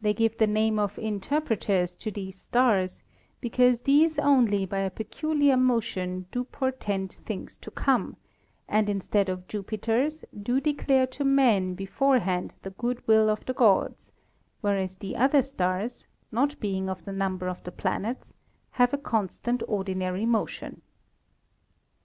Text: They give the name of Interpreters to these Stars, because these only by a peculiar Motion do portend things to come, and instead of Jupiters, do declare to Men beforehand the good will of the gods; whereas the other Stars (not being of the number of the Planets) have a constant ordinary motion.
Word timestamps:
They 0.00 0.12
give 0.12 0.38
the 0.38 0.48
name 0.48 0.80
of 0.80 0.98
Interpreters 0.98 1.94
to 1.94 2.10
these 2.10 2.34
Stars, 2.34 3.04
because 3.40 3.82
these 3.82 4.18
only 4.18 4.66
by 4.66 4.78
a 4.80 4.90
peculiar 4.90 5.56
Motion 5.56 6.26
do 6.32 6.42
portend 6.42 7.12
things 7.12 7.58
to 7.58 7.70
come, 7.70 8.16
and 8.68 8.90
instead 8.90 9.28
of 9.28 9.46
Jupiters, 9.46 10.24
do 10.36 10.60
declare 10.60 11.06
to 11.06 11.22
Men 11.24 11.74
beforehand 11.74 12.54
the 12.62 12.70
good 12.70 13.06
will 13.06 13.30
of 13.30 13.44
the 13.46 13.54
gods; 13.54 14.10
whereas 14.62 14.96
the 14.96 15.14
other 15.14 15.42
Stars 15.42 16.08
(not 16.32 16.58
being 16.58 16.88
of 16.88 17.04
the 17.04 17.12
number 17.12 17.46
of 17.46 17.62
the 17.62 17.70
Planets) 17.70 18.34
have 18.72 18.92
a 18.92 18.98
constant 18.98 19.62
ordinary 19.68 20.26
motion. 20.26 20.82